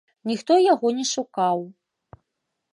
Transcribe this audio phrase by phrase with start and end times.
[0.29, 1.57] Ніхто яго не шукаў.